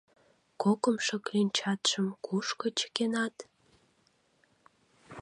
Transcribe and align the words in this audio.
—Кокымшо 0.61 1.15
кленчатшым 1.25 2.07
кушко 2.25 2.67
чыкенат? 2.79 3.35